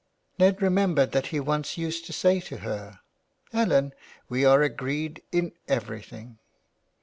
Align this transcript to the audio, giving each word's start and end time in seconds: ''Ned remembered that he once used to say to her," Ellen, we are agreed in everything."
''Ned 0.39 0.63
remembered 0.63 1.11
that 1.11 1.27
he 1.27 1.39
once 1.39 1.77
used 1.77 2.07
to 2.07 2.11
say 2.11 2.39
to 2.39 2.57
her," 2.65 3.01
Ellen, 3.53 3.93
we 4.29 4.43
are 4.43 4.63
agreed 4.63 5.21
in 5.31 5.51
everything." 5.67 6.39